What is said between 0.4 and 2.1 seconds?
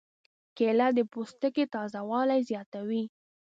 کېله د پوستکي تازه